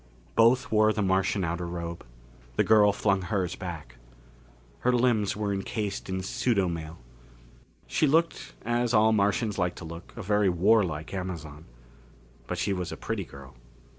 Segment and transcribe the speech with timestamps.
[0.33, 2.03] Both wore the Martian outer robe.
[2.55, 3.97] The girl flung hers back.
[4.79, 6.97] Her limbs were encased in pseudomail.
[7.85, 11.65] She looked, as all Martians like to look, a very warlike Amazon.
[12.47, 13.53] But she was a pretty girl.